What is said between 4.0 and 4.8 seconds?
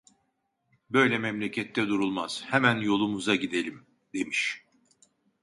demiş.